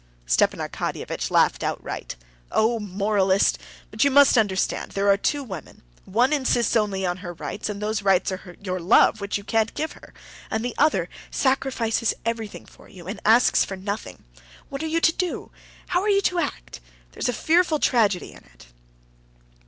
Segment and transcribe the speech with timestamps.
[0.25, 2.15] Stepan Arkadyevitch laughed outright.
[2.51, 3.59] "Oh, moralist!
[3.91, 7.79] But you must understand, there are two women; one insists only on her rights, and
[7.79, 10.11] those rights are your love, which you can't give her;
[10.49, 14.23] and the other sacrifices everything for you and asks for nothing.
[14.69, 15.51] What are you to do?
[15.89, 16.79] How are you to act?
[17.11, 18.65] There's a fearful tragedy in it."